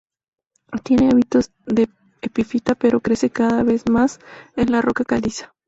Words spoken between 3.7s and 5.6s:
más en la roca caliza.